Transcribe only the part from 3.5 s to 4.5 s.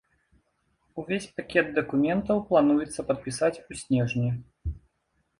у снежні.